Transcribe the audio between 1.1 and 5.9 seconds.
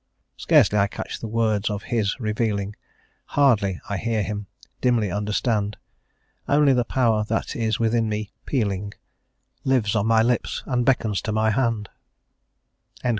the words of His revealing, Hardly I hear Him, dimly understand;